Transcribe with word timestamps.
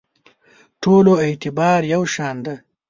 ټولو 0.81 1.13
اعتبار 1.25 1.79
یو 1.93 2.01
شان 2.13 2.35
دی. 2.45 2.55